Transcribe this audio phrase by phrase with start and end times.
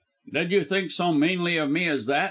[0.33, 2.19] "Did you think so meanly of me as that?"